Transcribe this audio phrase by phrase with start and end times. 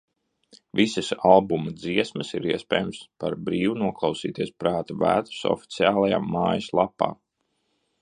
[0.77, 7.17] Visas albuma dziesmas ir iespējams par brīvu noklausīties Prāta Vētras oficiālajā mājas lapā.